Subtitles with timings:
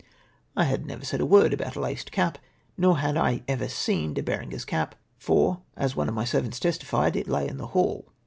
[0.57, 2.39] I had never said a word about a" laced cap,"
[2.75, 6.59] nor had I ever seen De Berenger's cap, for, as one of my ser vants
[6.59, 8.07] testified, it lay in the hall.